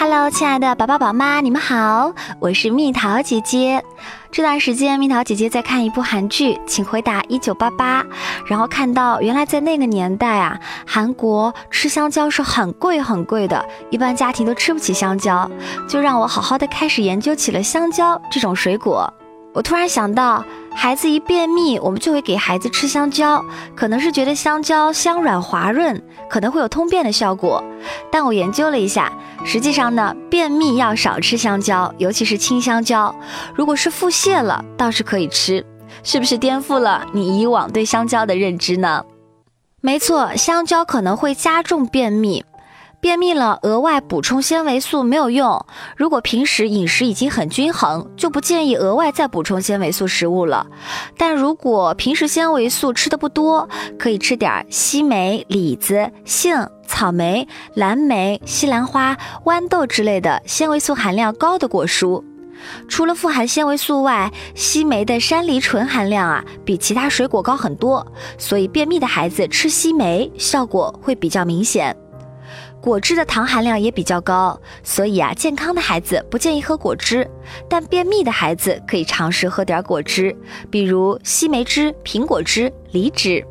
[0.00, 3.82] Hello，亲爱的宝宝宝妈，你们好，我是蜜桃姐姐。
[4.30, 8.04] 这段时间，蜜桃姐姐在看一部韩剧《请回答一九八八》，
[8.46, 10.56] 然后看到原来在那个年代啊，
[10.86, 15.50] 韩国吃香蕉是很贵很贵的，一般家庭都吃不起香蕉，
[15.88, 19.12] 就让我好好的开始研究起了香蕉这种水果。
[19.58, 26.00] 我突然想到，孩子一便秘，我们就会给孩子吃香蕉，可能是觉得香蕉香软滑润，
[26.30, 27.64] 可能会有通便的效果。
[28.08, 29.12] 但我研究了一下，
[29.44, 33.12] 实际上呢，便秘要少吃香蕉，尤其是青香蕉。
[33.52, 35.66] 如果是腹泻了，倒是可以吃。
[36.04, 39.04] 是不是颠覆了你以往对香蕉的认知呢？
[39.80, 42.44] 没错，香蕉可能会加重便秘。
[43.00, 45.64] 便秘了，额外补充纤维素没有用。
[45.96, 50.66] 如果平时饮食已经很均衡，就不建议额外再补充纤维素食物了。
[51.16, 62.22] 但如果平时纤维素吃的不多，可以吃点西梅、李子、杏、草莓、蓝莓、西兰花、豌豆之类的纤维素含量高的果蔬。
[62.88, 68.04] 除了富含纤维素外，西梅的山梨醇含量啊比其他水果高很多，
[68.36, 71.96] 所以便秘的孩子吃西梅效果会比较明显。
[72.80, 77.28] 果汁的糖含量也比较高，所以啊，健康的孩子不建议喝果汁，
[77.68, 80.34] 但便秘的孩子可以尝试喝点果汁，
[80.70, 83.44] 比如西梅汁、苹果汁、梨汁。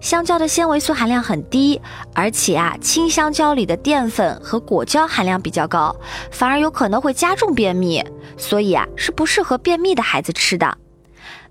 [0.00, 1.80] 香蕉的纤维素含量很低，
[2.14, 5.94] 而且啊，青香蕉里的淀粉和果胶含量比较高，
[6.30, 8.04] 反而有可能会加重便秘，
[8.36, 10.78] 所以啊，是不适合便秘的孩子吃的。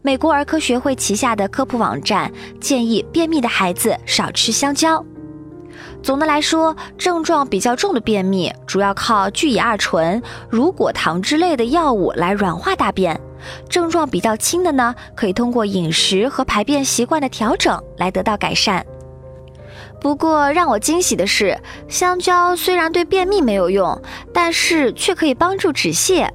[0.01, 5.03] 美国儿科学会旗下的科普网站建议便秘的孩子少吃香蕉。
[6.05, 13.17] 总的来说，症状比较重的便秘主要靠聚乙二醇、乳果糖之类的药物来软化大便；
[13.67, 18.85] 症状比较轻的呢，可以通过饮食和排便习惯的调整来得到改善。
[19.99, 23.99] 不过让我惊喜的是，香蕉虽然对便秘没有用，
[24.31, 26.29] 但是却可以帮助止泻。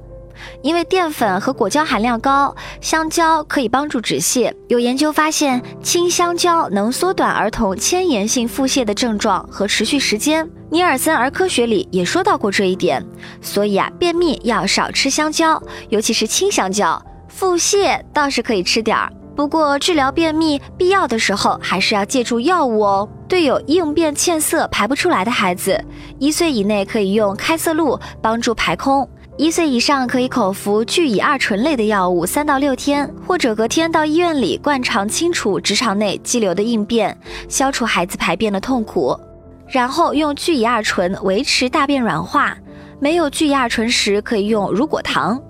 [0.61, 4.53] 因为淀粉和果胶含量高，香蕉可以帮助止泻。
[4.67, 10.47] 有研究发现，青香蕉能缩短儿童迁延性腹泻的症状和持续时间。
[10.69, 13.03] 尼尔森儿科学里也说到过这一点。
[13.41, 17.01] 所以啊，便秘要少吃香蕉，尤其是青香蕉。
[17.27, 23.09] 腹泻倒是可以吃点儿，不过治疗便秘必要的时候还是要借助药物哦。
[23.27, 25.83] 对有硬便欠塞排不出来的孩子，
[26.19, 29.09] 一岁以内可以用开塞露帮助排空。
[29.41, 37.17] 一岁以上可以口服聚乙二醇类的药物三到六天，或者隔天到医院里灌肠清除直肠内积留的硬便，
[37.49, 39.19] 消除孩子排便的痛苦。
[39.67, 42.55] 然后用聚乙二醇维持大便软化。
[42.99, 45.41] 没有聚乙二醇时，可以用乳果糖。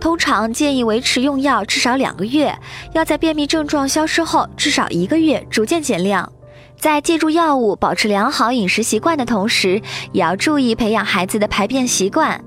[0.00, 2.56] 通常建议维持用药至少两个月，
[2.92, 6.32] 要在便秘症状消失后至少一个月逐渐减量。
[6.78, 9.82] 在借助药物保持良好饮食习惯的同时，
[10.12, 12.40] 也要注意培养孩子的排便习惯。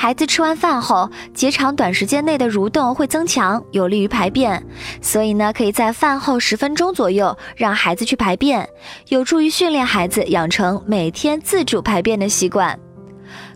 [0.00, 4.64] 孩子吃完饭后，结肠短时间内的蠕动会增强，有利于排便。
[5.02, 8.68] 所以呢，可以在饭后十分钟左右让孩子去排便，
[9.08, 12.78] 有助于训练孩子养成每天自主排便的习惯。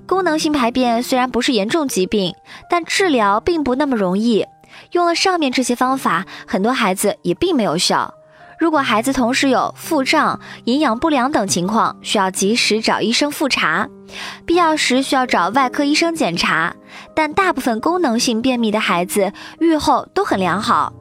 [0.05, 2.35] 功能性排便虽然不是严重疾病，
[2.69, 4.45] 但治疗并不那么容易。
[4.91, 8.13] 用了上面这些方法，很多孩子也并没有效。
[8.63, 13.89] 如果孩子同时有腹胀、营养不良等情况，需要及时找医生复查，
[14.47, 16.73] 必要时需要找外科医生检查。
[17.13, 20.93] 但大部分功能性便秘的孩子愈后都很良好，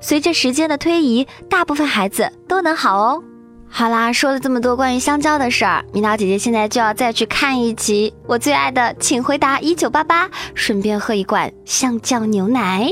[0.00, 3.20] 随着时间的推移，大部分孩子都能好哦。
[3.68, 12.88] 好啦，说了这么多关于香蕉的事儿，米娜姐姐现在就要再去看一集我最爱的《请回答一九八八》，顺便喝一罐香蕉牛奶。